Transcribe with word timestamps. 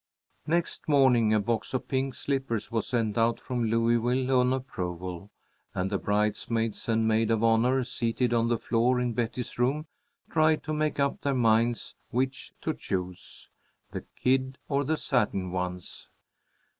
Next 0.47 0.89
morning 0.89 1.31
a 1.31 1.39
box 1.39 1.75
of 1.75 1.87
pink 1.87 2.15
slippers 2.15 2.71
was 2.71 2.87
sent 2.87 3.19
out 3.19 3.39
from 3.39 3.65
Louisville 3.65 4.39
on 4.39 4.51
approval, 4.51 5.29
and 5.75 5.91
the 5.91 5.99
bridesmaids 5.99 6.89
and 6.89 7.07
maid 7.07 7.29
of 7.29 7.43
honor, 7.43 7.83
seated 7.83 8.33
on 8.33 8.47
the 8.47 8.57
floor 8.57 8.99
in 8.99 9.13
Betty's 9.13 9.59
room, 9.59 9.85
tried 10.27 10.63
to 10.63 10.73
make 10.73 10.99
up 10.99 11.21
their 11.21 11.35
minds 11.35 11.93
which 12.09 12.51
to 12.61 12.73
choose, 12.73 13.51
the 13.91 14.01
kid 14.15 14.57
or 14.67 14.83
the 14.83 14.97
satin 14.97 15.51
ones. 15.51 16.07